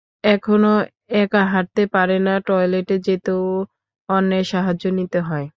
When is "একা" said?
1.15-1.41